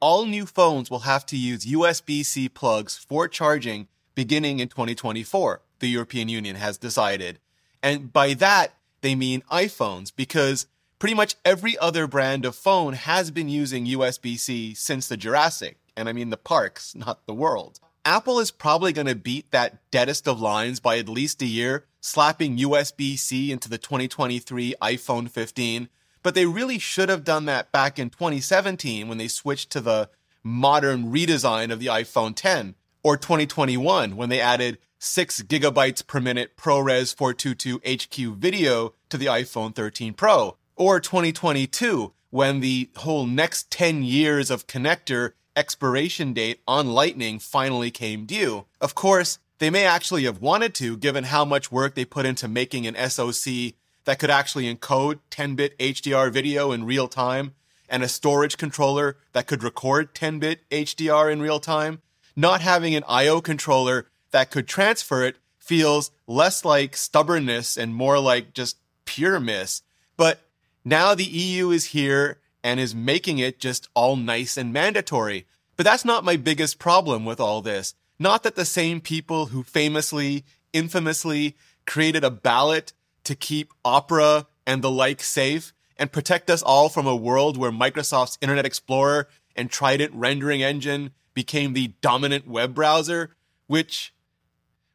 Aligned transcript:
all 0.00 0.26
new 0.26 0.46
phones 0.46 0.90
will 0.90 1.00
have 1.00 1.26
to 1.26 1.36
use 1.36 1.66
USB 1.66 2.24
C 2.24 2.48
plugs 2.48 2.96
for 2.96 3.28
charging 3.28 3.88
beginning 4.14 4.58
in 4.58 4.68
2024, 4.68 5.60
the 5.78 5.88
European 5.88 6.28
Union 6.28 6.56
has 6.56 6.76
decided. 6.76 7.38
And 7.82 8.12
by 8.12 8.34
that, 8.34 8.74
they 9.00 9.14
mean 9.14 9.42
iPhones 9.50 10.12
because 10.14 10.66
pretty 10.98 11.14
much 11.14 11.36
every 11.44 11.78
other 11.78 12.06
brand 12.08 12.44
of 12.44 12.56
phone 12.56 12.94
has 12.94 13.30
been 13.30 13.48
using 13.48 13.86
USB 13.86 14.36
C 14.36 14.74
since 14.74 15.06
the 15.06 15.16
Jurassic. 15.16 15.78
And 15.96 16.08
I 16.08 16.12
mean 16.12 16.30
the 16.30 16.36
parks, 16.36 16.94
not 16.96 17.26
the 17.26 17.34
world. 17.34 17.80
Apple 18.04 18.40
is 18.40 18.50
probably 18.50 18.92
going 18.92 19.06
to 19.06 19.14
beat 19.14 19.50
that 19.50 19.78
deadest 19.90 20.26
of 20.26 20.40
lines 20.40 20.80
by 20.80 20.98
at 20.98 21.08
least 21.08 21.42
a 21.42 21.46
year, 21.46 21.84
slapping 22.00 22.58
USB 22.58 23.18
C 23.18 23.52
into 23.52 23.68
the 23.68 23.78
2023 23.78 24.74
iPhone 24.80 25.30
15 25.30 25.88
but 26.22 26.34
they 26.34 26.46
really 26.46 26.78
should 26.78 27.08
have 27.08 27.24
done 27.24 27.44
that 27.46 27.72
back 27.72 27.98
in 27.98 28.10
2017 28.10 29.08
when 29.08 29.18
they 29.18 29.28
switched 29.28 29.70
to 29.70 29.80
the 29.80 30.10
modern 30.42 31.12
redesign 31.12 31.72
of 31.72 31.80
the 31.80 31.86
iPhone 31.86 32.34
10, 32.34 32.74
or 33.02 33.16
2021 33.16 34.16
when 34.16 34.28
they 34.28 34.40
added 34.40 34.78
6 34.98 35.42
gigabytes 35.42 36.04
per 36.06 36.20
minute 36.20 36.56
ProRes 36.56 37.14
422 37.14 37.80
HQ 37.86 38.36
video 38.36 38.94
to 39.08 39.16
the 39.16 39.26
iPhone 39.26 39.74
13 39.74 40.14
Pro, 40.14 40.56
or 40.76 41.00
2022 41.00 42.12
when 42.30 42.60
the 42.60 42.90
whole 42.96 43.26
next 43.26 43.70
10 43.70 44.02
years 44.02 44.50
of 44.50 44.66
connector 44.66 45.32
expiration 45.56 46.32
date 46.32 46.60
on 46.66 46.88
Lightning 46.88 47.38
finally 47.38 47.90
came 47.90 48.26
due. 48.26 48.66
Of 48.80 48.94
course, 48.94 49.38
they 49.58 49.70
may 49.70 49.84
actually 49.84 50.24
have 50.24 50.40
wanted 50.40 50.74
to, 50.76 50.96
given 50.96 51.24
how 51.24 51.44
much 51.44 51.72
work 51.72 51.94
they 51.94 52.04
put 52.04 52.26
into 52.26 52.46
making 52.46 52.86
an 52.86 53.10
SoC 53.10 53.74
that 54.08 54.18
could 54.18 54.30
actually 54.30 54.74
encode 54.74 55.18
10 55.28 55.54
bit 55.54 55.78
HDR 55.78 56.32
video 56.32 56.72
in 56.72 56.86
real 56.86 57.08
time 57.08 57.52
and 57.90 58.02
a 58.02 58.08
storage 58.08 58.56
controller 58.56 59.18
that 59.34 59.46
could 59.46 59.62
record 59.62 60.14
10 60.14 60.38
bit 60.38 60.66
HDR 60.70 61.30
in 61.30 61.42
real 61.42 61.60
time, 61.60 62.00
not 62.34 62.62
having 62.62 62.94
an 62.94 63.04
IO 63.06 63.42
controller 63.42 64.06
that 64.30 64.50
could 64.50 64.66
transfer 64.66 65.22
it 65.22 65.36
feels 65.58 66.10
less 66.26 66.64
like 66.64 66.96
stubbornness 66.96 67.76
and 67.76 67.94
more 67.94 68.18
like 68.18 68.54
just 68.54 68.78
pure 69.04 69.38
miss. 69.38 69.82
But 70.16 70.40
now 70.86 71.14
the 71.14 71.24
EU 71.24 71.68
is 71.68 71.92
here 71.92 72.38
and 72.64 72.80
is 72.80 72.94
making 72.94 73.36
it 73.36 73.60
just 73.60 73.90
all 73.92 74.16
nice 74.16 74.56
and 74.56 74.72
mandatory. 74.72 75.46
But 75.76 75.84
that's 75.84 76.06
not 76.06 76.24
my 76.24 76.36
biggest 76.36 76.78
problem 76.78 77.26
with 77.26 77.40
all 77.40 77.60
this. 77.60 77.94
Not 78.18 78.42
that 78.44 78.56
the 78.56 78.64
same 78.64 79.02
people 79.02 79.46
who 79.46 79.62
famously, 79.62 80.46
infamously 80.72 81.56
created 81.84 82.24
a 82.24 82.30
ballot 82.30 82.94
to 83.28 83.34
keep 83.34 83.74
Opera 83.84 84.46
and 84.66 84.80
the 84.80 84.90
like 84.90 85.22
safe 85.22 85.74
and 85.98 86.10
protect 86.10 86.48
us 86.48 86.62
all 86.62 86.88
from 86.88 87.06
a 87.06 87.14
world 87.14 87.58
where 87.58 87.70
Microsoft's 87.70 88.38
Internet 88.40 88.64
Explorer 88.64 89.28
and 89.54 89.70
Trident 89.70 90.14
rendering 90.14 90.62
engine 90.62 91.10
became 91.34 91.74
the 91.74 91.88
dominant 92.00 92.48
web 92.48 92.74
browser, 92.74 93.36
which 93.66 94.14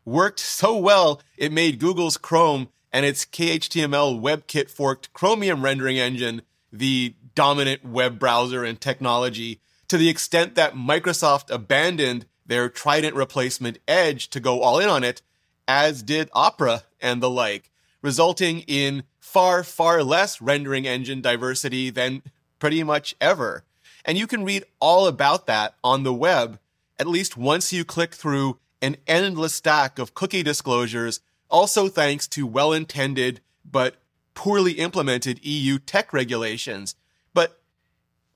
worked 0.03 0.39
so 0.39 0.75
well 0.75 1.21
it 1.37 1.51
made 1.51 1.77
Google's 1.77 2.17
Chrome 2.17 2.69
and 2.91 3.05
its 3.05 3.23
KHTML 3.23 4.19
WebKit 4.19 4.71
forked 4.71 5.13
Chromium 5.13 5.63
rendering 5.63 5.99
engine 5.99 6.41
the 6.71 7.13
dominant 7.35 7.85
web 7.85 8.17
browser 8.17 8.63
and 8.63 8.81
technology 8.81 9.59
to 9.89 9.97
the 9.97 10.09
extent 10.09 10.55
that 10.55 10.73
Microsoft 10.73 11.53
abandoned 11.53 12.25
their 12.47 12.67
Trident 12.67 13.15
replacement 13.15 13.77
Edge 13.87 14.31
to 14.31 14.39
go 14.39 14.61
all 14.61 14.79
in 14.79 14.89
on 14.89 15.03
it, 15.03 15.21
as 15.67 16.01
did 16.01 16.31
Opera 16.33 16.83
and 16.99 17.21
the 17.21 17.29
like 17.29 17.69
resulting 18.03 18.59
in 18.67 19.03
far, 19.19 19.63
far 19.63 20.03
less 20.03 20.39
rendering 20.39 20.85
engine 20.85 21.21
diversity 21.21 21.89
than 21.89 22.21
pretty 22.59 22.83
much 22.83 23.15
ever. 23.19 23.63
And 24.05 24.17
you 24.17 24.27
can 24.27 24.43
read 24.43 24.65
all 24.79 25.07
about 25.07 25.47
that 25.47 25.73
on 25.83 26.03
the 26.03 26.13
web, 26.13 26.59
at 26.99 27.07
least 27.07 27.35
once 27.35 27.73
you 27.73 27.83
click 27.83 28.13
through 28.13 28.59
an 28.81 28.97
endless 29.07 29.55
stack 29.55 29.97
of 29.97 30.13
cookie 30.13 30.43
disclosures, 30.43 31.21
also 31.49 31.87
thanks 31.87 32.27
to 32.27 32.45
well 32.45 32.73
intended 32.73 33.39
but 33.63 33.95
poorly 34.33 34.73
implemented 34.73 35.44
EU 35.45 35.79
tech 35.79 36.11
regulations. 36.11 36.95
But 37.33 37.61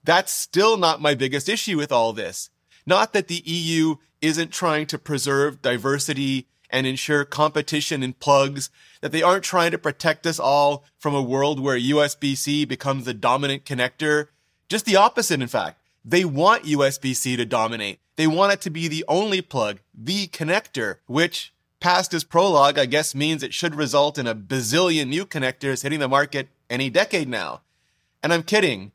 that's 0.04 0.32
still 0.32 0.78
not 0.78 1.02
my 1.02 1.16
biggest 1.16 1.50
issue 1.50 1.78
with 1.78 1.92
all 1.92 2.14
this. 2.14 2.50
Not 2.86 3.12
that 3.12 3.28
the 3.28 3.44
EU 3.46 3.98
isn't 4.22 4.52
trying 4.52 4.86
to 4.88 4.98
preserve 4.98 5.62
diversity 5.62 6.48
and 6.70 6.86
ensure 6.86 7.26
competition 7.26 8.04
in 8.04 8.14
plugs, 8.14 8.70
that 9.02 9.12
they 9.12 9.22
aren't 9.22 9.44
trying 9.44 9.72
to 9.72 9.78
protect 9.78 10.26
us 10.26 10.40
all 10.40 10.84
from 10.98 11.14
a 11.14 11.22
world 11.22 11.60
where 11.60 11.78
USB-C 11.78 12.66
becomes 12.66 13.06
the 13.06 13.14
dominant 13.14 13.66
connector. 13.66 14.28
Just 14.70 14.86
the 14.86 14.96
opposite, 14.96 15.42
in 15.42 15.48
fact. 15.48 15.80
They 16.04 16.26
want 16.26 16.64
USB-C 16.64 17.36
to 17.36 17.46
dominate. 17.46 18.00
They 18.16 18.28
want 18.28 18.54
it 18.54 18.62
to 18.62 18.70
be 18.70 18.88
the 18.88 19.06
only 19.08 19.42
plug, 19.42 19.80
the 19.94 20.28
connector, 20.28 20.98
which 21.06 21.54
past 21.80 22.14
as 22.14 22.24
prologue, 22.24 22.80
I 22.80 22.86
guess 22.86 23.14
means 23.14 23.44
it 23.44 23.54
should 23.54 23.76
result 23.76 24.18
in 24.18 24.26
a 24.26 24.36
bazillion 24.36 25.08
new 25.08 25.26
connectors 25.26 25.84
hitting 25.84 26.00
the 26.00 26.08
market 26.08 26.50
any 26.70 26.90
decade 26.90 27.30
now. 27.30 27.62
And 28.24 28.34
I'm 28.34 28.44
kidding. 28.44 28.92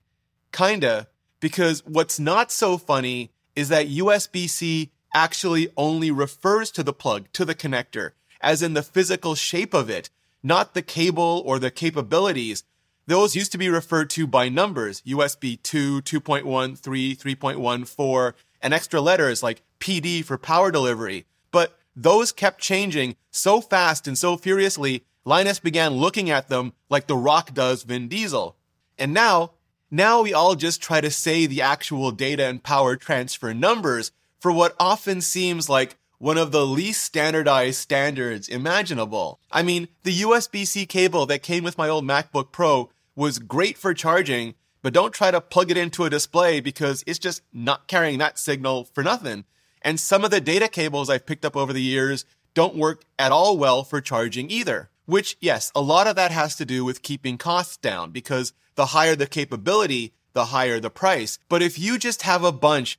Kinda. 0.52 1.06
Because 1.40 1.84
what's 1.86 2.18
not 2.18 2.50
so 2.50 2.78
funny 2.78 3.30
is 3.54 3.68
that 3.68 3.88
USB-C 3.88 4.90
actually 5.14 5.68
only 5.76 6.10
refers 6.10 6.70
to 6.72 6.82
the 6.82 6.92
plug, 6.92 7.26
to 7.32 7.44
the 7.44 7.54
connector, 7.54 8.12
as 8.40 8.62
in 8.62 8.74
the 8.74 8.82
physical 8.82 9.34
shape 9.34 9.74
of 9.74 9.90
it, 9.90 10.10
not 10.42 10.74
the 10.74 10.82
cable 10.82 11.42
or 11.46 11.58
the 11.58 11.70
capabilities. 11.70 12.64
Those 13.06 13.36
used 13.36 13.52
to 13.52 13.58
be 13.58 13.68
referred 13.68 14.10
to 14.10 14.26
by 14.26 14.48
numbers, 14.48 15.02
USB 15.02 15.62
2, 15.62 16.02
2.1, 16.02 16.78
3, 16.78 17.16
3.1, 17.16 17.88
4, 17.88 18.34
and 18.60 18.72
extra 18.72 19.00
letters 19.00 19.42
like 19.42 19.62
PD 19.80 20.24
for 20.24 20.38
power 20.38 20.70
delivery. 20.70 21.26
But 21.50 21.78
those 21.94 22.32
kept 22.32 22.60
changing 22.60 23.16
so 23.30 23.60
fast 23.60 24.06
and 24.06 24.16
so 24.16 24.36
furiously, 24.36 25.04
Linus 25.24 25.60
began 25.60 25.94
looking 25.94 26.30
at 26.30 26.48
them 26.48 26.72
like 26.88 27.06
The 27.06 27.16
Rock 27.16 27.54
does 27.54 27.82
Vin 27.82 28.08
Diesel. 28.08 28.56
And 28.98 29.12
now, 29.12 29.52
now 29.90 30.22
we 30.22 30.32
all 30.32 30.54
just 30.54 30.80
try 30.80 31.00
to 31.00 31.10
say 31.10 31.46
the 31.46 31.62
actual 31.62 32.10
data 32.10 32.46
and 32.46 32.62
power 32.62 32.96
transfer 32.96 33.52
numbers 33.52 34.10
for 34.42 34.50
what 34.50 34.74
often 34.80 35.20
seems 35.20 35.68
like 35.68 35.96
one 36.18 36.36
of 36.36 36.50
the 36.50 36.66
least 36.66 37.04
standardized 37.04 37.78
standards 37.78 38.48
imaginable. 38.48 39.38
I 39.52 39.62
mean, 39.62 39.86
the 40.02 40.20
USB-C 40.22 40.86
cable 40.86 41.26
that 41.26 41.44
came 41.44 41.62
with 41.62 41.78
my 41.78 41.88
old 41.88 42.04
MacBook 42.04 42.50
Pro 42.50 42.90
was 43.14 43.38
great 43.38 43.78
for 43.78 43.94
charging, 43.94 44.54
but 44.82 44.92
don't 44.92 45.14
try 45.14 45.30
to 45.30 45.40
plug 45.40 45.70
it 45.70 45.76
into 45.76 46.04
a 46.04 46.10
display 46.10 46.58
because 46.58 47.04
it's 47.06 47.20
just 47.20 47.42
not 47.52 47.86
carrying 47.86 48.18
that 48.18 48.36
signal 48.36 48.88
for 48.92 49.04
nothing. 49.04 49.44
And 49.80 50.00
some 50.00 50.24
of 50.24 50.32
the 50.32 50.40
data 50.40 50.66
cables 50.66 51.08
I've 51.08 51.26
picked 51.26 51.44
up 51.44 51.56
over 51.56 51.72
the 51.72 51.80
years 51.80 52.24
don't 52.52 52.74
work 52.74 53.04
at 53.20 53.30
all 53.30 53.56
well 53.56 53.84
for 53.84 54.00
charging 54.00 54.50
either. 54.50 54.90
Which, 55.06 55.36
yes, 55.40 55.70
a 55.72 55.80
lot 55.80 56.08
of 56.08 56.16
that 56.16 56.32
has 56.32 56.56
to 56.56 56.64
do 56.64 56.84
with 56.84 57.02
keeping 57.02 57.38
costs 57.38 57.76
down 57.76 58.10
because 58.10 58.54
the 58.74 58.86
higher 58.86 59.14
the 59.14 59.28
capability, 59.28 60.14
the 60.32 60.46
higher 60.46 60.80
the 60.80 60.90
price. 60.90 61.38
But 61.48 61.62
if 61.62 61.78
you 61.78 61.96
just 61.96 62.22
have 62.22 62.42
a 62.42 62.50
bunch 62.50 62.98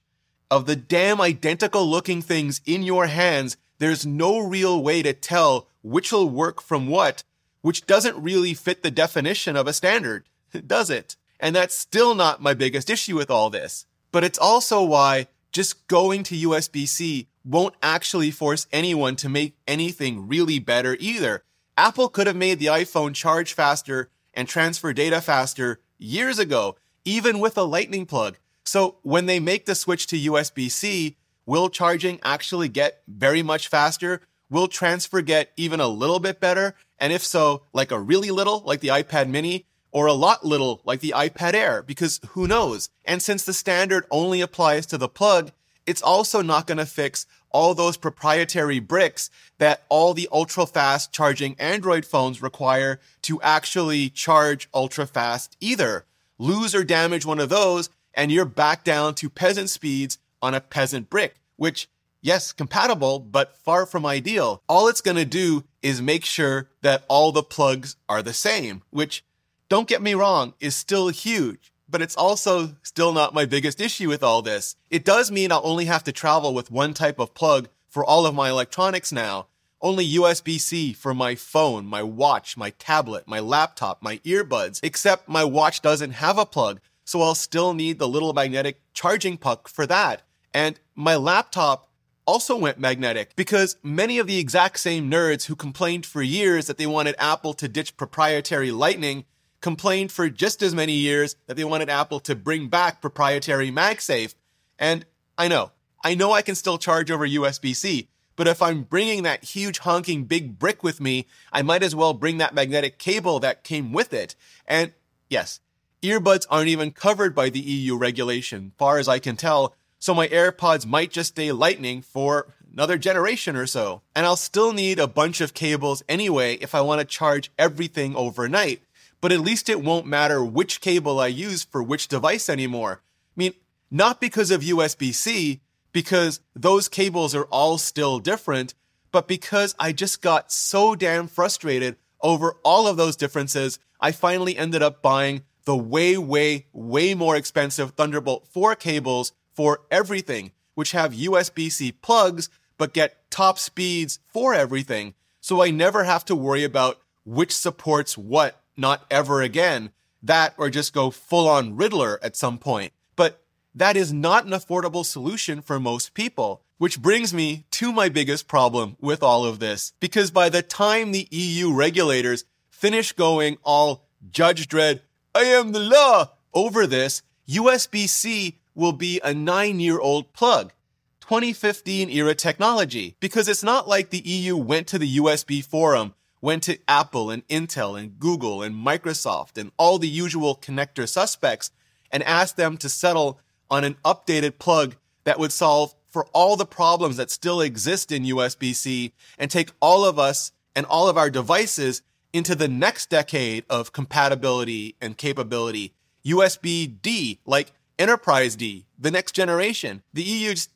of 0.53 0.67
the 0.67 0.75
damn 0.75 1.19
identical 1.19 1.83
looking 1.83 2.21
things 2.21 2.61
in 2.63 2.83
your 2.83 3.07
hands, 3.07 3.57
there's 3.79 4.05
no 4.05 4.37
real 4.37 4.83
way 4.83 5.01
to 5.01 5.11
tell 5.11 5.67
which 5.81 6.11
will 6.11 6.29
work 6.29 6.61
from 6.61 6.85
what, 6.85 7.23
which 7.61 7.87
doesn't 7.87 8.21
really 8.21 8.53
fit 8.53 8.83
the 8.83 8.91
definition 8.91 9.55
of 9.55 9.65
a 9.65 9.73
standard, 9.73 10.29
does 10.67 10.91
it? 10.91 11.15
And 11.39 11.55
that's 11.55 11.75
still 11.75 12.13
not 12.13 12.39
my 12.39 12.53
biggest 12.53 12.91
issue 12.91 13.15
with 13.15 13.31
all 13.31 13.49
this. 13.49 13.87
But 14.11 14.23
it's 14.23 14.37
also 14.37 14.83
why 14.83 15.25
just 15.51 15.87
going 15.87 16.21
to 16.21 16.35
USB-C 16.35 17.27
won't 17.43 17.73
actually 17.81 18.29
force 18.29 18.67
anyone 18.71 19.15
to 19.15 19.29
make 19.29 19.57
anything 19.67 20.27
really 20.27 20.59
better 20.59 20.95
either. 20.99 21.43
Apple 21.75 22.09
could 22.09 22.27
have 22.27 22.35
made 22.35 22.59
the 22.59 22.67
iPhone 22.67 23.15
charge 23.15 23.53
faster 23.53 24.11
and 24.35 24.47
transfer 24.47 24.93
data 24.93 25.19
faster 25.19 25.79
years 25.97 26.37
ago, 26.37 26.75
even 27.05 27.39
with 27.39 27.57
a 27.57 27.63
lightning 27.63 28.05
plug. 28.05 28.37
So 28.63 28.97
when 29.01 29.25
they 29.25 29.39
make 29.39 29.65
the 29.65 29.75
switch 29.75 30.07
to 30.07 30.17
USB 30.17 30.71
C, 30.71 31.17
will 31.45 31.69
charging 31.69 32.19
actually 32.23 32.69
get 32.69 33.01
very 33.07 33.43
much 33.43 33.67
faster? 33.67 34.21
Will 34.49 34.67
transfer 34.67 35.21
get 35.21 35.51
even 35.57 35.79
a 35.79 35.87
little 35.87 36.19
bit 36.19 36.39
better? 36.39 36.75
And 36.99 37.11
if 37.11 37.23
so, 37.23 37.63
like 37.73 37.91
a 37.91 37.99
really 37.99 38.31
little, 38.31 38.61
like 38.65 38.79
the 38.79 38.89
iPad 38.89 39.27
mini, 39.27 39.65
or 39.91 40.07
a 40.07 40.13
lot 40.13 40.45
little, 40.45 40.81
like 40.85 41.01
the 41.01 41.13
iPad 41.15 41.53
Air, 41.53 41.83
because 41.83 42.19
who 42.29 42.47
knows? 42.47 42.89
And 43.05 43.21
since 43.21 43.45
the 43.45 43.53
standard 43.53 44.05
only 44.09 44.41
applies 44.41 44.85
to 44.87 44.97
the 44.97 45.07
plug, 45.07 45.51
it's 45.85 46.01
also 46.01 46.41
not 46.41 46.65
going 46.65 46.77
to 46.77 46.85
fix 46.85 47.25
all 47.51 47.75
those 47.75 47.97
proprietary 47.97 48.79
bricks 48.79 49.29
that 49.59 49.83
all 49.89 50.13
the 50.13 50.27
ultra 50.31 50.65
fast 50.65 51.11
charging 51.11 51.55
Android 51.59 52.05
phones 52.05 52.41
require 52.41 52.99
to 53.21 53.41
actually 53.41 54.09
charge 54.09 54.67
ultra 54.73 55.05
fast 55.05 55.55
either. 55.59 56.05
Lose 56.39 56.73
or 56.73 56.83
damage 56.83 57.25
one 57.25 57.39
of 57.39 57.49
those, 57.49 57.89
and 58.13 58.31
you're 58.31 58.45
back 58.45 58.83
down 58.83 59.15
to 59.15 59.29
peasant 59.29 59.69
speeds 59.69 60.17
on 60.41 60.53
a 60.53 60.61
peasant 60.61 61.09
brick, 61.09 61.35
which, 61.55 61.87
yes, 62.21 62.51
compatible, 62.51 63.19
but 63.19 63.55
far 63.55 63.85
from 63.85 64.05
ideal. 64.05 64.61
All 64.67 64.87
it's 64.87 65.01
going 65.01 65.17
to 65.17 65.25
do 65.25 65.63
is 65.81 66.01
make 66.01 66.25
sure 66.25 66.69
that 66.81 67.03
all 67.07 67.31
the 67.31 67.43
plugs 67.43 67.95
are 68.07 68.21
the 68.21 68.33
same, 68.33 68.83
which, 68.89 69.23
don't 69.69 69.87
get 69.87 70.01
me 70.01 70.13
wrong, 70.13 70.53
is 70.59 70.75
still 70.75 71.09
huge. 71.09 71.71
but 71.93 72.01
it's 72.01 72.17
also 72.17 72.75
still 72.81 73.13
not 73.13 73.35
my 73.35 73.45
biggest 73.45 73.79
issue 73.79 74.09
with 74.09 74.23
all 74.23 74.41
this. 74.41 74.75
It 74.89 75.05
does 75.05 75.29
mean 75.29 75.51
I'll 75.51 75.61
only 75.63 75.85
have 75.85 76.03
to 76.05 76.11
travel 76.11 76.51
with 76.51 76.71
one 76.71 76.95
type 76.95 77.19
of 77.19 77.35
plug 77.35 77.69
for 77.87 78.03
all 78.03 78.25
of 78.25 78.33
my 78.33 78.49
electronics 78.49 79.11
now. 79.11 79.45
Only 79.79 80.09
USB-C 80.09 80.93
for 80.93 81.13
my 81.13 81.35
phone, 81.35 81.85
my 81.85 82.01
watch, 82.01 82.57
my 82.57 82.71
tablet, 82.71 83.27
my 83.27 83.39
laptop, 83.39 84.01
my 84.01 84.17
earbuds, 84.19 84.79
except 84.81 85.29
my 85.29 85.43
watch 85.43 85.81
doesn't 85.81 86.11
have 86.11 86.39
a 86.39 86.47
plug, 86.47 86.79
so 87.05 87.21
I'll 87.21 87.35
still 87.35 87.73
need 87.73 87.99
the 87.99 88.07
little 88.07 88.33
magnetic 88.33 88.81
charging 88.93 89.37
puck 89.37 89.67
for 89.67 89.85
that. 89.87 90.23
And 90.53 90.79
my 90.95 91.15
laptop 91.15 91.89
also 92.25 92.55
went 92.57 92.79
magnetic 92.79 93.35
because 93.35 93.77
many 93.83 94.17
of 94.17 94.27
the 94.27 94.39
exact 94.39 94.79
same 94.79 95.09
nerds 95.09 95.45
who 95.45 95.55
complained 95.55 96.05
for 96.05 96.21
years 96.21 96.67
that 96.67 96.77
they 96.77 96.87
wanted 96.87 97.15
Apple 97.19 97.53
to 97.55 97.67
ditch 97.67 97.97
proprietary 97.97 98.71
Lightning 98.71 99.25
complained 99.61 100.11
for 100.11 100.29
just 100.29 100.61
as 100.61 100.75
many 100.75 100.93
years 100.93 101.35
that 101.47 101.55
they 101.55 101.63
wanted 101.63 101.89
Apple 101.89 102.19
to 102.19 102.35
bring 102.35 102.67
back 102.67 103.01
proprietary 103.01 103.71
MagSafe. 103.71 104.35
And 104.77 105.05
I 105.37 105.47
know, 105.47 105.71
I 106.03 106.15
know 106.15 106.31
I 106.31 106.41
can 106.41 106.55
still 106.55 106.77
charge 106.77 107.09
over 107.09 107.27
USB 107.27 107.75
C, 107.75 108.09
but 108.35 108.47
if 108.47 108.61
I'm 108.61 108.83
bringing 108.83 109.23
that 109.23 109.43
huge 109.43 109.79
honking 109.79 110.25
big 110.25 110.59
brick 110.59 110.83
with 110.83 110.99
me, 110.99 111.27
I 111.51 111.61
might 111.61 111.83
as 111.83 111.95
well 111.95 112.13
bring 112.13 112.37
that 112.39 112.53
magnetic 112.53 112.97
cable 112.97 113.39
that 113.39 113.63
came 113.63 113.93
with 113.93 114.13
it. 114.13 114.35
And 114.67 114.93
yes, 115.29 115.59
earbuds 116.03 116.45
aren't 116.49 116.67
even 116.67 116.91
covered 116.91 117.33
by 117.33 117.49
the 117.49 117.59
EU 117.59 117.97
regulation, 117.97 118.73
far 118.77 118.97
as 118.97 119.07
I 119.07 119.19
can 119.19 119.35
tell, 119.35 119.73
so 119.99 120.13
my 120.13 120.27
AirPods 120.27 120.85
might 120.85 121.11
just 121.11 121.29
stay 121.29 121.51
lightning 121.51 122.01
for 122.01 122.47
another 122.71 122.97
generation 122.97 123.55
or 123.55 123.65
so. 123.65 124.01
And 124.15 124.25
I'll 124.25 124.35
still 124.35 124.73
need 124.73 124.99
a 124.99 125.07
bunch 125.07 125.39
of 125.39 125.53
cables 125.53 126.03
anyway 126.09 126.55
if 126.55 126.75
I 126.75 126.81
want 126.81 126.99
to 126.99 127.05
charge 127.05 127.51
everything 127.57 128.15
overnight. 128.15 128.81
But 129.21 129.31
at 129.31 129.39
least 129.39 129.69
it 129.69 129.81
won't 129.81 130.05
matter 130.05 130.43
which 130.43 130.81
cable 130.81 131.19
I 131.19 131.27
use 131.27 131.63
for 131.63 131.81
which 131.81 132.09
device 132.09 132.49
anymore. 132.49 133.01
I 133.01 133.33
mean, 133.37 133.53
not 133.89 134.19
because 134.19 134.51
of 134.51 134.61
USB-C, 134.61 135.61
because 135.93 136.41
those 136.53 136.89
cables 136.89 137.33
are 137.33 137.45
all 137.45 137.77
still 137.77 138.19
different, 138.19 138.73
but 139.13 139.27
because 139.27 139.73
I 139.79 139.93
just 139.93 140.21
got 140.21 140.51
so 140.51 140.95
damn 140.95 141.27
frustrated 141.27 141.95
over 142.19 142.57
all 142.63 142.87
of 142.87 142.97
those 142.97 143.15
differences, 143.15 143.79
I 144.01 144.11
finally 144.11 144.57
ended 144.57 144.81
up 144.81 145.01
buying 145.01 145.43
the 145.65 145.77
way, 145.77 146.17
way, 146.17 146.67
way 146.73 147.13
more 147.13 147.35
expensive 147.35 147.91
Thunderbolt 147.91 148.47
4 148.47 148.75
cables 148.75 149.33
for 149.51 149.81
everything, 149.89 150.51
which 150.75 150.91
have 150.91 151.13
USB 151.13 151.71
C 151.71 151.91
plugs 151.91 152.49
but 152.77 152.93
get 152.93 153.29
top 153.31 153.59
speeds 153.59 154.19
for 154.27 154.53
everything. 154.53 155.13
So 155.39 155.61
I 155.61 155.71
never 155.71 156.03
have 156.03 156.25
to 156.25 156.35
worry 156.35 156.63
about 156.63 156.99
which 157.23 157.55
supports 157.55 158.17
what, 158.17 158.61
not 158.75 159.05
ever 159.09 159.41
again. 159.41 159.91
That 160.21 160.53
or 160.57 160.69
just 160.69 160.93
go 160.93 161.09
full 161.09 161.47
on 161.47 161.75
Riddler 161.75 162.19
at 162.23 162.35
some 162.35 162.57
point. 162.57 162.93
But 163.15 163.41
that 163.75 163.97
is 163.97 164.13
not 164.13 164.45
an 164.45 164.51
affordable 164.51 165.05
solution 165.05 165.61
for 165.61 165.79
most 165.79 166.13
people. 166.13 166.61
Which 166.77 167.01
brings 167.01 167.33
me 167.33 167.65
to 167.71 167.93
my 167.93 168.09
biggest 168.09 168.47
problem 168.47 168.97
with 168.99 169.23
all 169.23 169.45
of 169.45 169.59
this. 169.59 169.93
Because 169.99 170.31
by 170.31 170.49
the 170.49 170.61
time 170.61 171.11
the 171.11 171.27
EU 171.31 171.73
regulators 171.73 172.45
finish 172.69 173.13
going 173.13 173.57
all 173.63 174.05
Judge 174.29 174.67
Dredd, 174.67 175.01
I 175.35 175.45
am 175.45 175.71
the 175.71 175.79
law 175.79 176.33
over 176.53 176.85
this, 176.85 177.23
USB 177.49 178.07
C 178.07 178.59
will 178.75 178.91
be 178.91 179.19
a 179.23 179.33
nine 179.33 179.79
year 179.79 179.99
old 179.99 180.31
plug. 180.31 180.73
2015 181.21 182.09
era 182.11 182.35
technology. 182.35 183.15
Because 183.19 183.47
it's 183.47 183.63
not 183.63 183.87
like 183.87 184.09
the 184.11 184.19
EU 184.19 184.55
went 184.55 184.85
to 184.87 184.99
the 184.99 185.17
USB 185.17 185.65
forum, 185.65 186.13
went 186.39 186.61
to 186.63 186.77
Apple 186.87 187.31
and 187.31 187.47
Intel 187.47 187.99
and 187.99 188.19
Google 188.19 188.61
and 188.61 188.75
Microsoft 188.75 189.57
and 189.57 189.71
all 189.77 189.97
the 189.97 190.07
usual 190.07 190.55
connector 190.55 191.09
suspects 191.09 191.71
and 192.11 192.21
asked 192.21 192.55
them 192.55 192.77
to 192.77 192.87
settle 192.87 193.39
on 193.71 193.83
an 193.83 193.95
updated 194.05 194.59
plug 194.59 194.95
that 195.23 195.39
would 195.39 195.51
solve 195.51 195.95
for 196.11 196.27
all 196.27 196.55
the 196.55 196.65
problems 196.65 197.17
that 197.17 197.31
still 197.31 197.59
exist 197.59 198.11
in 198.11 198.23
USB 198.23 198.75
C 198.75 199.13
and 199.39 199.49
take 199.49 199.71
all 199.79 200.05
of 200.05 200.19
us 200.19 200.51
and 200.75 200.85
all 200.85 201.09
of 201.09 201.17
our 201.17 201.31
devices 201.31 202.03
into 202.33 202.55
the 202.55 202.67
next 202.67 203.09
decade 203.09 203.63
of 203.69 203.93
compatibility 203.93 204.95
and 204.99 205.17
capability. 205.17 205.93
USB 206.25 207.01
D, 207.01 207.39
like 207.45 207.71
Enterprise 207.99 208.55
D, 208.55 208.85
the 208.97 209.11
next 209.11 209.33
generation. 209.33 210.01
The 210.13 210.23
EU 210.23 210.51
just, 210.51 210.71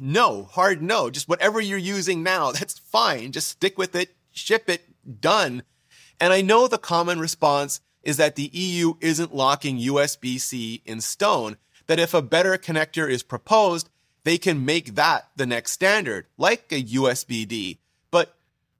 no, 0.00 0.44
hard 0.44 0.80
no. 0.80 1.10
Just 1.10 1.28
whatever 1.28 1.60
you're 1.60 1.78
using 1.78 2.22
now, 2.22 2.52
that's 2.52 2.78
fine. 2.78 3.32
Just 3.32 3.48
stick 3.48 3.76
with 3.76 3.94
it, 3.94 4.14
ship 4.30 4.68
it, 4.68 4.82
done. 5.20 5.64
And 6.20 6.32
I 6.32 6.42
know 6.42 6.68
the 6.68 6.78
common 6.78 7.18
response 7.18 7.80
is 8.02 8.16
that 8.16 8.36
the 8.36 8.50
EU 8.52 8.94
isn't 9.00 9.34
locking 9.34 9.78
USB 9.78 10.40
C 10.40 10.82
in 10.84 11.00
stone, 11.00 11.56
that 11.86 11.98
if 11.98 12.14
a 12.14 12.22
better 12.22 12.56
connector 12.56 13.10
is 13.10 13.22
proposed, 13.22 13.88
they 14.24 14.38
can 14.38 14.64
make 14.64 14.94
that 14.94 15.28
the 15.36 15.46
next 15.46 15.72
standard, 15.72 16.26
like 16.38 16.70
a 16.70 16.82
USB 16.82 17.48
D. 17.48 17.78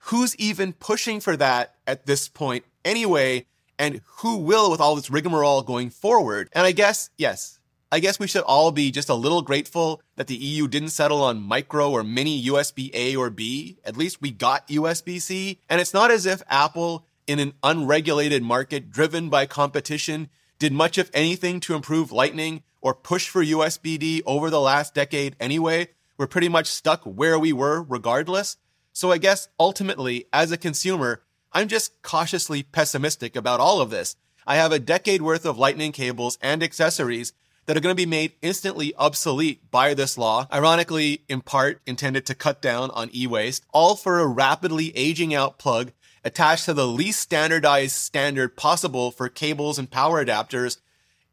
Who's 0.05 0.35
even 0.37 0.73
pushing 0.73 1.20
for 1.20 1.37
that 1.37 1.75
at 1.87 2.06
this 2.06 2.29
point 2.29 2.64
anyway? 2.85 3.47
And 3.79 4.00
who 4.19 4.38
will 4.38 4.70
with 4.70 4.81
all 4.81 4.97
this 4.97 5.11
rigmarole 5.11 5.62
going 5.62 5.91
forward? 5.91 6.49
And 6.52 6.67
I 6.67 6.73
guess, 6.73 7.11
yes, 7.17 7.61
I 7.93 8.00
guess 8.00 8.19
we 8.19 8.26
should 8.26 8.43
all 8.43 8.73
be 8.73 8.91
just 8.91 9.08
a 9.08 9.14
little 9.14 9.43
grateful 9.43 10.00
that 10.17 10.26
the 10.26 10.37
EU 10.37 10.69
didn't 10.69 10.91
settle 10.91 11.23
on 11.23 11.41
micro 11.41 11.91
or 11.91 12.05
mini 12.05 12.44
USB 12.47 12.91
A 12.94 13.17
or 13.17 13.31
B. 13.31 13.79
At 13.85 13.97
least 13.97 14.20
we 14.20 14.31
got 14.31 14.69
USB 14.69 15.20
C. 15.20 15.58
And 15.69 15.81
it's 15.81 15.94
not 15.94 16.11
as 16.11 16.25
if 16.25 16.43
Apple, 16.49 17.06
in 17.26 17.38
an 17.38 17.55
unregulated 17.62 18.43
market 18.43 18.91
driven 18.91 19.29
by 19.29 19.47
competition, 19.47 20.29
did 20.58 20.73
much 20.73 20.99
of 20.99 21.11
anything 21.12 21.61
to 21.61 21.75
improve 21.75 22.12
Lightning 22.12 22.62
or 22.81 22.94
push 22.94 23.29
for 23.29 23.44
USB 23.44 23.99
D 23.99 24.23
over 24.25 24.50
the 24.50 24.61
last 24.61 24.94
decade 24.94 25.37
anyway. 25.41 25.88
We're 26.17 26.26
pretty 26.26 26.49
much 26.49 26.67
stuck 26.67 27.02
where 27.05 27.38
we 27.38 27.52
were 27.52 27.82
regardless. 27.82 28.56
So 28.92 29.12
I 29.12 29.19
guess 29.19 29.48
ultimately, 29.58 30.26
as 30.32 30.50
a 30.50 30.56
consumer, 30.56 31.22
I'm 31.52 31.69
just 31.69 32.00
cautiously 32.02 32.62
pessimistic 32.62 33.37
about 33.37 33.60
all 33.60 33.81
of 33.81 33.90
this. 33.90 34.16
I 34.46 34.56
have 34.56 34.72
a 34.72 34.78
decade 34.78 35.22
worth 35.22 35.44
of 35.44 35.58
Lightning 35.58 35.92
cables 35.92 36.38
and 36.40 36.62
accessories 36.62 37.32
that 37.66 37.76
are 37.76 37.81
going 37.81 37.94
to 37.94 38.02
be 38.02 38.06
made 38.06 38.32
instantly 38.42 38.94
obsolete 38.96 39.70
by 39.70 39.94
this 39.94 40.19
law, 40.19 40.48
ironically, 40.52 41.22
in 41.28 41.40
part 41.40 41.81
intended 41.87 42.26
to 42.26 42.34
cut 42.34 42.60
down 42.60 42.90
on 42.90 43.10
e-waste, 43.14 43.64
all 43.72 43.94
for 43.94 44.19
a 44.19 44.26
rapidly 44.26 44.96
aging 44.96 45.34
out 45.34 45.58
plug 45.58 45.92
attached 46.25 46.64
to 46.64 46.75
the 46.75 46.87
least 46.87 47.20
standardized 47.20 47.94
standard 47.94 48.56
possible 48.56 49.10
for 49.10 49.28
cables 49.28 49.78
and 49.78 49.90
power 49.90 50.25
adapters. 50.25 50.78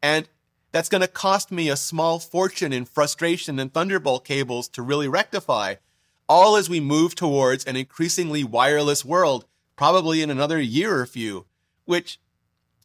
And 0.02 0.28
that's 0.70 0.88
going 0.88 1.00
to 1.00 1.08
cost 1.08 1.50
me 1.50 1.68
a 1.68 1.76
small 1.76 2.18
fortune 2.18 2.72
in 2.72 2.84
frustration 2.84 3.58
and 3.58 3.72
Thunderbolt 3.72 4.24
cables 4.24 4.68
to 4.68 4.82
really 4.82 5.08
rectify, 5.08 5.74
all 6.28 6.56
as 6.56 6.68
we 6.68 6.80
move 6.80 7.14
towards 7.14 7.64
an 7.64 7.76
increasingly 7.76 8.44
wireless 8.44 9.04
world, 9.04 9.46
probably 9.76 10.22
in 10.22 10.30
another 10.30 10.60
year 10.60 11.00
or 11.00 11.06
few. 11.06 11.46
Which, 11.84 12.20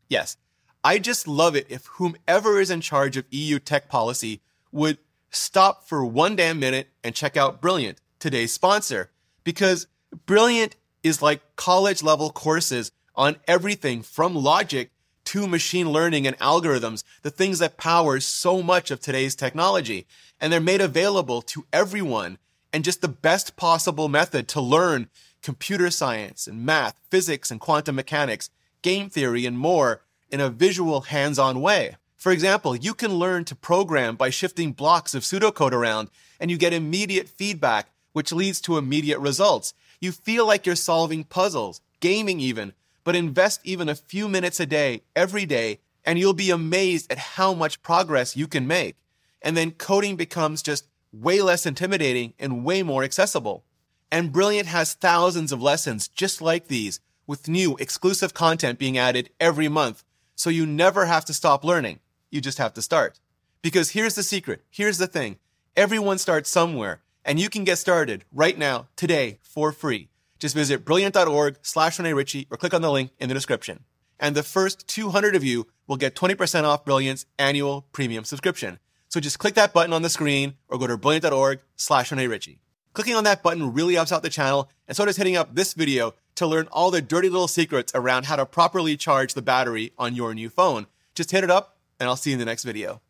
yes, 0.08 0.38
I 0.84 1.00
just 1.00 1.28
love 1.28 1.56
it 1.56 1.68
if 1.70 1.86
whomever 1.86 2.60
is 2.60 2.72
in 2.72 2.82
charge 2.82 3.18
of 3.18 3.26
EU 3.32 3.60
tech 3.60 3.90
policy 3.90 4.42
would 4.72 4.98
stop 5.30 5.88
for 5.88 6.06
one 6.06 6.36
damn 6.36 6.60
minute 6.60 6.90
and 7.04 7.16
check 7.16 7.36
out 7.36 7.62
Brilliant, 7.62 8.00
today's 8.20 8.54
sponsor. 8.54 9.12
Because 9.44 9.88
Brilliant 10.26 10.76
is 11.04 11.22
like 11.22 11.56
college 11.56 12.02
level 12.04 12.30
courses 12.32 12.92
on 13.16 13.38
everything 13.48 14.02
from 14.02 14.36
logic 14.36 14.92
to 15.26 15.48
machine 15.48 15.90
learning 15.92 16.28
and 16.28 16.38
algorithms, 16.40 17.04
the 17.22 17.32
things 17.32 17.60
that 17.60 17.78
power 17.78 18.20
so 18.20 18.62
much 18.62 18.92
of 18.92 19.00
today's 19.00 19.36
technology. 19.36 20.06
And 20.40 20.52
they're 20.52 20.60
made 20.60 20.82
available 20.82 21.42
to 21.44 21.66
everyone 21.72 22.38
and 22.74 22.84
just 22.84 23.02
the 23.02 23.08
best 23.08 23.56
possible 23.56 24.10
method 24.10 24.48
to 24.50 24.60
learn 24.60 25.10
computer 25.44 25.92
science 25.92 26.48
and 26.48 26.66
math, 26.66 27.00
physics 27.10 27.52
and 27.52 27.62
quantum 27.62 27.96
mechanics, 27.96 28.50
game 28.82 29.10
theory 29.10 29.46
and 29.46 29.58
more 29.58 30.02
in 30.30 30.42
a 30.42 30.50
visual, 30.50 31.02
hands-on 31.02 31.62
way. 31.62 31.96
For 32.18 32.32
example, 32.32 32.76
you 32.76 32.94
can 32.94 33.14
learn 33.14 33.46
to 33.46 33.56
program 33.56 34.16
by 34.16 34.32
shifting 34.32 34.72
blocks 34.72 35.14
of 35.14 35.24
pseudocode 35.24 35.74
around 35.74 36.10
and 36.40 36.50
you 36.50 36.58
get 36.58 36.74
immediate 36.74 37.30
feedback, 37.30 37.90
which 38.14 38.32
leads 38.32 38.60
to 38.62 38.78
immediate 38.78 39.20
results. 39.20 39.74
You 40.00 40.12
feel 40.12 40.48
like 40.48 40.66
you're 40.66 40.76
solving 40.76 41.26
puzzles, 41.26 41.82
gaming 42.00 42.40
even, 42.40 42.74
but 43.04 43.16
invest 43.16 43.62
even 43.64 43.90
a 43.90 43.96
few 43.96 44.28
minutes 44.28 44.60
a 44.60 44.66
day, 44.66 45.04
every 45.16 45.46
day, 45.46 45.80
and 46.06 46.18
you'll 46.18 46.34
be 46.34 46.50
amazed 46.50 47.12
at 47.12 47.18
how 47.18 47.54
much 47.54 47.84
progress 47.84 48.36
you 48.36 48.48
can 48.48 48.66
make. 48.66 48.96
And 49.42 49.56
then 49.56 49.72
coding 49.72 50.16
becomes 50.16 50.62
just 50.62 50.86
way 51.14 51.42
less 51.42 51.66
intimidating 51.66 52.34
and 52.40 52.66
way 52.66 52.84
more 52.84 53.04
accessible. 53.04 53.64
And 54.12 54.32
Brilliant 54.34 54.68
has 54.68 54.94
thousands 54.94 55.52
of 55.52 55.62
lessons 55.62 56.08
just 56.08 56.42
like 56.42 56.68
these, 56.68 57.00
with 57.26 57.48
new 57.48 57.78
exclusive 57.78 58.34
content 58.34 58.80
being 58.80 58.98
added 58.98 59.30
every 59.40 59.70
month 59.70 60.04
so 60.36 60.50
you 60.50 60.66
never 60.66 61.06
have 61.06 61.24
to 61.26 61.34
stop 61.34 61.64
learning. 61.64 62.00
You 62.32 62.42
just 62.42 62.58
have 62.58 62.74
to 62.74 62.82
start. 62.82 63.20
Because 63.62 63.92
here's 63.92 64.16
the 64.16 64.24
secret. 64.24 64.62
Here's 64.70 64.98
the 64.98 65.08
thing. 65.08 65.38
Everyone 65.78 66.18
starts 66.18 66.50
somewhere 66.50 67.02
and 67.24 67.40
you 67.40 67.50
can 67.50 67.64
get 67.64 67.78
started 67.78 68.26
right 68.34 68.58
now, 68.58 68.88
today, 68.98 69.40
for 69.42 69.72
free. 69.72 70.10
Just 70.40 70.56
visit 70.56 70.84
brilliant.org 70.84 71.60
slash 71.62 71.98
Rene 72.00 72.12
Ritchie 72.14 72.48
or 72.52 72.58
click 72.58 72.74
on 72.74 72.82
the 72.82 72.92
link 72.92 73.12
in 73.20 73.30
the 73.30 73.36
description. 73.36 73.86
and 74.20 74.36
the 74.36 74.44
first 74.44 74.88
200 74.88 75.36
of 75.36 75.44
you 75.44 75.68
will 75.88 75.98
get 75.98 76.16
20% 76.16 76.64
off 76.64 76.86
Brilliant's 76.86 77.26
annual 77.38 77.88
premium 77.92 78.24
subscription. 78.24 78.80
So 79.14 79.20
just 79.20 79.38
click 79.38 79.54
that 79.54 79.74
button 79.74 79.94
on 79.94 80.02
the 80.02 80.10
screen 80.10 80.56
or 80.68 80.80
go 80.80 80.88
to 80.88 80.98
brilliant.org 80.98 81.60
slash 81.76 82.12
Rene 82.12 82.26
Ritchie. 82.26 82.58
Clicking 82.94 83.14
on 83.14 83.26
that 83.26 83.44
button 83.44 83.72
really 83.72 83.94
helps 83.94 84.12
out 84.12 84.24
the 84.24 84.30
channel, 84.32 84.72
and 84.88 84.98
so 84.98 85.06
does 85.06 85.18
hitting 85.18 85.36
up 85.36 85.54
this 85.54 85.76
video 85.76 86.16
to 86.34 86.48
learn 86.48 86.68
all 86.72 86.90
the 86.90 87.00
dirty 87.00 87.30
little 87.30 87.48
secrets 87.48 87.92
around 87.94 88.26
how 88.26 88.38
to 88.38 88.44
properly 88.48 88.98
charge 88.98 89.36
the 89.36 89.44
battery 89.44 89.94
on 90.00 90.16
your 90.16 90.34
new 90.34 90.50
phone. 90.50 90.88
Just 91.14 91.30
hit 91.30 91.44
it 91.44 91.52
up, 91.52 91.78
and 92.00 92.10
I'll 92.10 92.16
see 92.16 92.32
you 92.32 92.38
in 92.38 92.40
the 92.40 92.46
next 92.46 92.64
video. 92.64 93.02